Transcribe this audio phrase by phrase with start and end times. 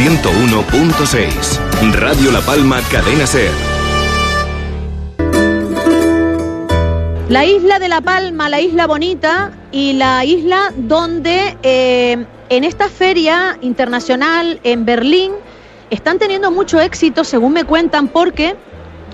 [0.00, 3.50] 101.6 Radio La Palma Cadena Ser.
[7.28, 12.88] La isla de La Palma, la isla bonita y la isla donde eh, en esta
[12.88, 15.32] feria internacional en Berlín
[15.90, 18.56] están teniendo mucho éxito, según me cuentan, porque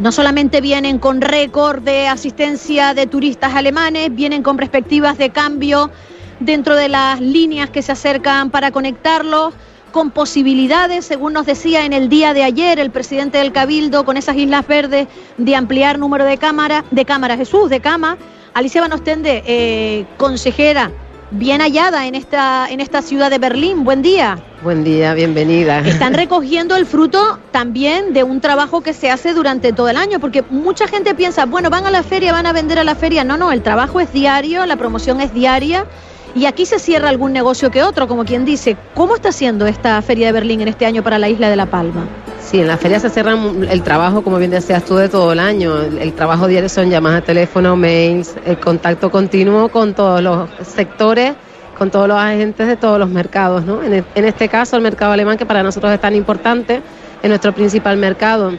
[0.00, 5.90] no solamente vienen con récord de asistencia de turistas alemanes, vienen con perspectivas de cambio
[6.40, 9.54] dentro de las líneas que se acercan para conectarlos,
[9.90, 14.16] con posibilidades, según nos decía en el día de ayer el presidente del Cabildo, con
[14.16, 18.16] esas Islas Verdes, de ampliar número de cámaras, de cámaras, Jesús, de cama.
[18.54, 20.90] Alicia Van Ostende, eh, consejera,
[21.30, 23.84] bien hallada en esta, en esta ciudad de Berlín.
[23.84, 24.38] Buen día.
[24.62, 25.80] Buen día, bienvenida.
[25.80, 30.18] Están recogiendo el fruto también de un trabajo que se hace durante todo el año,
[30.18, 33.22] porque mucha gente piensa, bueno, van a la feria, van a vender a la feria.
[33.22, 35.86] No, no, el trabajo es diario, la promoción es diaria.
[36.34, 38.76] Y aquí se cierra algún negocio que otro, como quien dice.
[38.94, 41.66] ¿Cómo está siendo esta feria de Berlín en este año para la isla de La
[41.66, 42.06] Palma?
[42.40, 43.36] Sí, en la feria se cierra
[43.68, 45.76] el trabajo, como bien decías tú, de todo el año.
[45.80, 51.34] El, trabajo diario son llamadas a teléfono, mails, el contacto continuo con todos los sectores,
[51.76, 53.64] con todos los agentes de todos los mercados.
[53.64, 53.82] ¿no?
[53.82, 56.80] En, en este caso, el mercado alemán, que para nosotros es tan importante,
[57.22, 58.52] es nuestro principal mercado.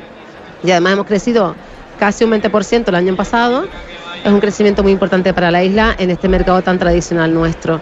[0.63, 1.55] Y además hemos crecido
[1.97, 3.65] casi un 20% el año pasado
[4.23, 7.81] es un crecimiento muy importante para la isla en este mercado tan tradicional nuestro.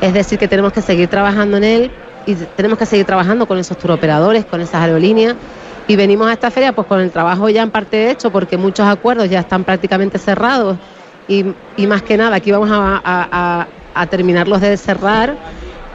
[0.00, 1.90] Es decir, que tenemos que seguir trabajando en él
[2.26, 5.34] y tenemos que seguir trabajando con esos turoperadores, con esas aerolíneas.
[5.88, 8.86] Y venimos a esta feria pues con el trabajo ya en parte hecho, porque muchos
[8.86, 10.78] acuerdos ya están prácticamente cerrados
[11.26, 11.44] y,
[11.86, 13.66] más que nada aquí vamos a,
[14.08, 15.36] terminarlos de cerrar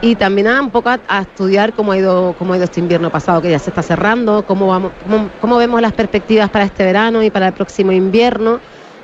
[0.02, 3.10] y también a un poco a, estudiar cómo ha ido cómo ha ido este invierno
[3.10, 4.92] pasado que ya se está cerrando, cómo vamos
[5.40, 8.60] cómo vemos las perspectivas para este verano y para el próximo invierno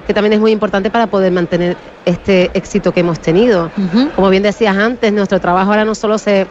[0.07, 3.71] que también es muy importante para poder mantener este éxito que hemos tenido.
[4.15, 6.47] Como bien decías antes, nuestro trabajo ahora no solo se,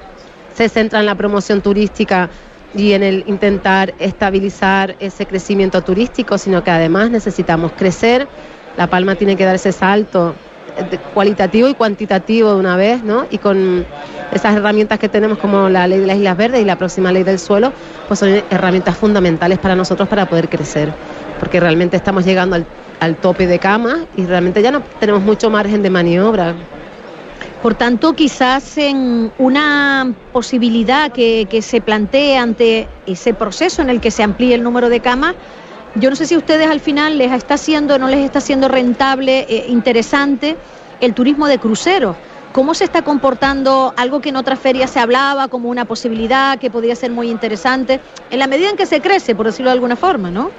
[0.54, 2.30] se centra en la promoción turística
[2.74, 8.28] y en el intentar estabilizar ese crecimiento turístico, sino que además necesitamos crecer.
[8.78, 10.34] La Palma tiene que dar ese salto
[11.14, 13.26] cualitativo y cuantitativo de una vez, ¿no?
[13.30, 13.86] Y con
[14.32, 17.24] esas herramientas que tenemos como la ley de las Islas Verdes y la próxima ley
[17.24, 17.74] del suelo,
[18.08, 20.94] pues son herramientas fundamentales para nosotros para poder crecer,
[21.40, 22.66] porque realmente estamos llegando al
[23.02, 26.54] al tope de cama y realmente ya no tenemos mucho margen de maniobra.
[27.62, 34.12] Por tanto, quizás en una posibilidad que, se plantee ante ese proceso en el que
[34.12, 35.36] se amplíe el número de camas,
[35.96, 38.68] yo no sé si a ustedes al final les está haciendo, no les está haciendo
[38.68, 40.56] rentable, eh, interesante
[41.02, 42.16] el turismo de cruceros.
[42.52, 46.70] ¿Cómo se está comportando algo que en otras ferias se hablaba como una posibilidad que
[46.70, 49.96] podría ser muy interesante, en la medida en que se crece, por decirlo de alguna
[49.96, 50.52] forma, ¿no?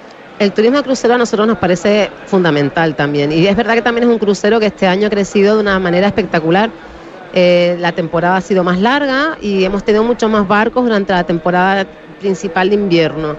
[0.42, 3.30] El turismo de crucero a nosotros nos parece fundamental también.
[3.30, 5.78] Y es verdad que también es un crucero que este año ha crecido de una
[5.78, 6.69] manera espectacular.
[7.32, 11.22] Eh, la temporada ha sido más larga y hemos tenido muchos más barcos durante la
[11.22, 11.86] temporada
[12.19, 13.36] principal de invierno.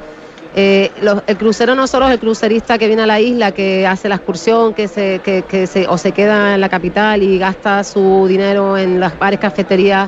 [0.56, 0.92] Eh,
[1.28, 4.16] el crucero no solo es el crucerista que viene a la isla, que hace la
[4.16, 8.78] excursión, que se, que, se, o se queda en la capital y gasta su dinero
[8.78, 10.08] en las bares, cafeterías,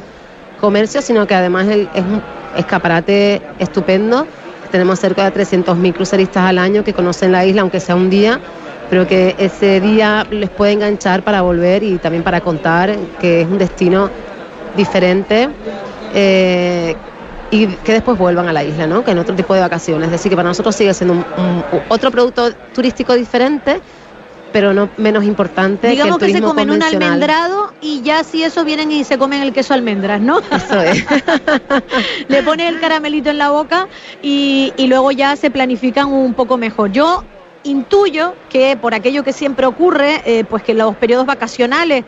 [0.62, 2.24] comercio, sino que además es un
[2.56, 4.26] escaparate estupendo
[4.72, 8.40] tenemos cerca de 300.000 cruceristas al año que conocen la isla, aunque sea un día,
[8.90, 13.48] pero que ese día les puede enganchar para volver y también para contar que es
[13.48, 14.10] un destino
[14.76, 15.50] diferente.
[16.14, 16.96] Eh,
[17.52, 19.04] y que después vuelvan a la isla, ¿no?
[19.04, 20.08] que en otro tipo de vacaciones.
[20.08, 21.24] Es decir, que para nosotros sigue siendo
[21.90, 23.80] otro producto turístico diferente,
[24.56, 25.90] pero no menos importante.
[25.90, 29.52] Digamos que, se comen un almendrado y ya si eso vienen y se comen el
[29.52, 30.40] queso almendras, ¿no?
[30.40, 31.06] Eso es.
[32.30, 33.90] Le pones el caramelito en la boca
[34.22, 36.90] y, luego ya se planifican un poco mejor.
[36.94, 37.26] Yo
[37.64, 42.06] intuyo que por aquello que siempre ocurre, eh, pues que los periodos vacacionales,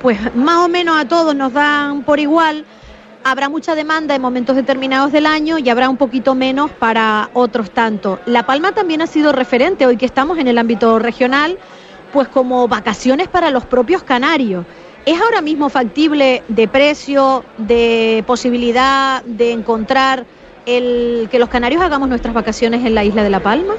[0.00, 2.64] pues más o menos a todos nos dan por igual
[3.24, 7.70] habrá mucha demanda en momentos determinados del año y habrá un poquito menos para otros
[7.70, 8.18] tanto.
[8.26, 11.58] La Palma también ha sido referente, hoy que estamos en el ámbito regional,
[12.12, 14.64] pues como vacaciones para los propios canarios.
[15.04, 20.24] ¿Es ahora mismo factible de precio, de posibilidad de encontrar
[20.64, 23.74] el que los canarios hagamos nuestras vacaciones en la isla de La Palma?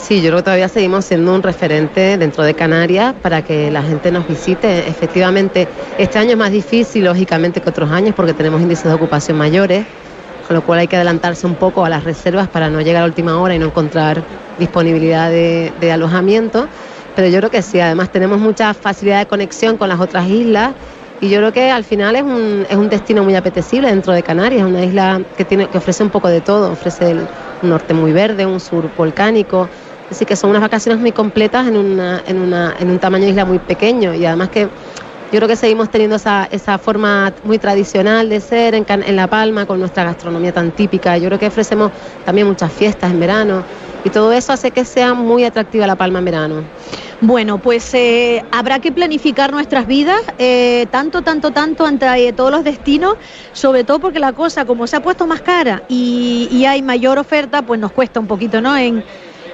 [0.00, 3.82] Sí, yo creo que todavía seguimos siendo un referente dentro de Canarias para que la
[3.82, 4.86] gente nos visite.
[4.86, 5.66] Efectivamente,
[5.98, 9.86] este año es más difícil, lógicamente, que otros años porque tenemos índices de ocupación mayores,
[10.46, 13.06] con lo cual hay que adelantarse un poco a las reservas para no llegar a
[13.06, 14.22] última hora y no encontrar
[14.58, 16.68] disponibilidad de, de alojamiento.
[17.16, 20.72] Pero yo creo que sí, además tenemos mucha facilidad de conexión con las otras islas
[21.20, 24.22] y yo creo que al final es un, es un destino muy apetecible dentro de
[24.22, 27.26] Canarias, una isla que, tiene, que ofrece un poco de todo, ofrece el,
[27.62, 29.68] norte muy verde, un sur volcánico,
[30.10, 33.30] así que son unas vacaciones muy completas en, una, en, una, en un tamaño de
[33.30, 34.68] isla muy pequeño y además que
[35.32, 39.26] yo creo que seguimos teniendo esa, esa forma muy tradicional de ser en, en La
[39.26, 41.90] Palma con nuestra gastronomía tan típica, yo creo que ofrecemos
[42.24, 43.64] también muchas fiestas en verano
[44.04, 46.62] y todo eso hace que sea muy atractiva La Palma en verano.
[47.20, 52.50] Bueno, pues eh, habrá que planificar nuestras vidas, eh, tanto, tanto, tanto ante eh, todos
[52.50, 53.16] los destinos,
[53.52, 57.62] sobre todo porque la cosa, como se ha puesto más cara y, hay mayor oferta,
[57.62, 58.76] pues nos cuesta un poquito, ¿no?
[58.76, 59.02] En,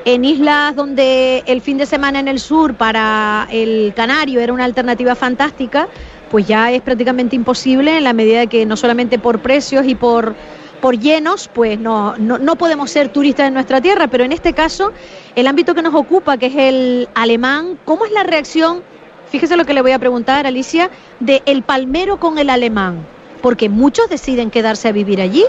[0.05, 4.65] en islas donde el fin de semana en el sur para el canario era una
[4.65, 5.89] alternativa fantástica,
[6.31, 9.95] pues ya es prácticamente imposible en la medida de que no solamente por precios y
[9.95, 10.35] por
[10.81, 14.53] por llenos, pues no, no, no, podemos ser turistas en nuestra tierra, pero en este
[14.53, 14.93] caso,
[15.37, 18.83] el ámbito que nos ocupa, que es el alemán, ¿cómo es la reacción?
[19.31, 20.91] Fíjese lo que le voy a preguntar, Alicia,
[21.21, 23.07] de el palmero con el alemán,
[23.43, 25.45] porque muchos deciden quedarse a vivir allí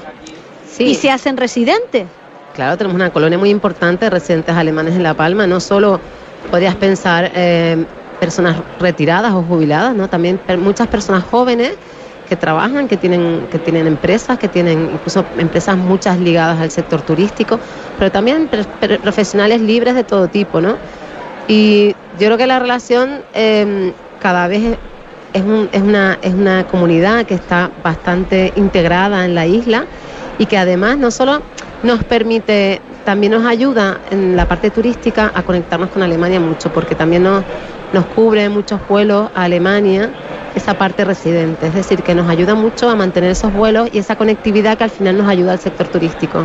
[0.69, 0.83] sí.
[0.83, 2.07] y se hacen residentes.
[2.54, 6.00] Claro, tenemos una colonia muy importante de residentes alemanes en La Palma, no solo
[6.50, 7.86] podrías pensar eh,
[8.19, 10.10] personas retiradas o jubiladas, ¿no?
[10.10, 11.74] también muchas personas jóvenes
[12.31, 17.01] que trabajan, que tienen, que tienen empresas, que tienen incluso empresas muchas ligadas al sector
[17.01, 17.60] turístico,
[18.00, 18.48] pero también
[19.04, 20.78] profesionales libres de todo tipo, ¿no?
[21.50, 23.92] Y yo creo que la relación eh,
[24.22, 24.78] cada vez
[25.33, 29.83] es, un, es, una, es una comunidad que está bastante integrada en la isla
[30.39, 31.42] y que además no solo
[31.83, 36.95] nos permite, también nos ayuda en la parte turística a conectarnos con Alemania mucho, porque
[36.95, 37.44] también nos,
[37.94, 40.09] nos cubre muchos vuelos a Alemania
[40.56, 44.15] esa parte residente, es decir, que nos ayuda mucho a mantener esos vuelos y esa
[44.15, 46.44] conectividad que al final nos ayuda al sector turístico.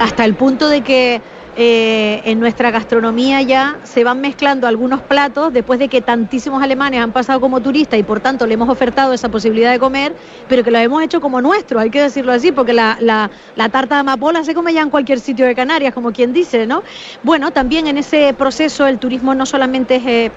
[0.00, 1.20] Hasta el punto de que
[1.56, 7.00] eh, en nuestra gastronomía ya se van mezclando algunos platos después de que tantísimos alemanes
[7.00, 10.16] han pasado como turistas y por tanto le hemos ofertado esa posibilidad de comer,
[10.48, 13.30] pero que lo hemos hecho como nuestro, hay que decirlo así, porque la, la,
[13.68, 16.82] tarta de amapola se come ya en cualquier sitio de Canarias, como quien dice, ¿no?
[17.22, 20.06] Bueno, también en ese proceso el turismo no solamente es...
[20.06, 20.30] Eh,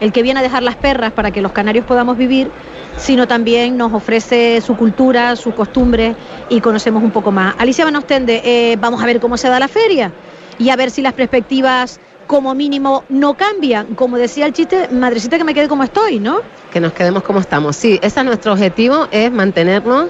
[0.00, 2.50] el que viene a dejar las perras para que los canarios podamos vivir,
[2.98, 6.16] sino también nos ofrece su cultura, sus costumbres
[6.48, 7.54] y conocemos un poco más.
[7.58, 10.12] Alicia Van Ostende, eh, vamos a ver cómo se da la feria
[10.58, 13.94] y a ver si las perspectivas como mínimo no cambian.
[13.94, 16.40] Como decía el chiste, madrecita que me quede como estoy, ¿no?
[16.72, 17.76] Que nos quedemos como estamos.
[17.76, 20.08] Sí, ese es nuestro objetivo, es mantenernos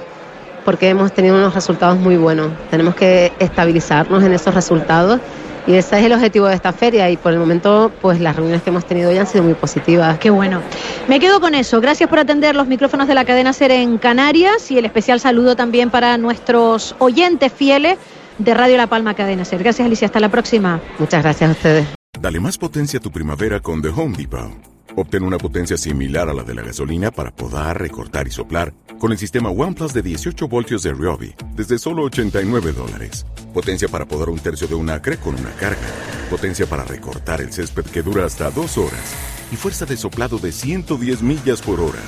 [0.63, 2.51] porque hemos tenido unos resultados muy buenos.
[2.71, 5.19] Tenemos que estabilizarnos en esos resultados
[5.67, 8.63] y ese es el objetivo de esta feria y por el momento pues las reuniones
[8.63, 10.17] que hemos tenido hoy han sido muy positivas.
[10.19, 10.61] Qué bueno.
[11.07, 11.81] Me quedo con eso.
[11.81, 15.55] Gracias por atender los micrófonos de la cadena SER en Canarias y el especial saludo
[15.55, 17.97] también para nuestros oyentes fieles
[18.37, 19.59] de Radio La Palma Cadena SER.
[19.59, 20.81] Gracias Alicia, hasta la próxima.
[20.99, 21.87] Muchas gracias a ustedes.
[22.19, 24.51] Dale más potencia a tu primavera con The Home Depot.
[24.97, 29.11] Obtén una potencia similar a la de la gasolina para podar, recortar y soplar con
[29.11, 33.25] el sistema OnePlus de 18 voltios de Ryobi desde solo 89 dólares.
[33.53, 35.87] Potencia para podar un tercio de un acre con una carga.
[36.29, 39.15] Potencia para recortar el césped que dura hasta dos horas.
[39.51, 42.01] Y fuerza de soplado de 110 millas por hora.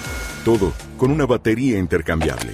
[0.45, 2.53] Todo con una batería intercambiable.